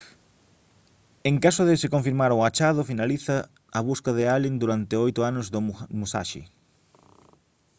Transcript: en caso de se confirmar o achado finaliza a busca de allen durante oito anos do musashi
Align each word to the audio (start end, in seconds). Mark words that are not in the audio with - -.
en 1.29 1.35
caso 1.45 1.61
de 1.69 1.75
se 1.81 1.91
confirmar 1.95 2.31
o 2.33 2.39
achado 2.49 2.87
finaliza 2.91 3.35
a 3.77 3.79
busca 3.89 4.11
de 4.17 4.23
allen 4.35 4.55
durante 4.63 4.93
oito 5.05 5.19
anos 5.29 5.45
do 5.53 5.59
musashi 5.99 6.43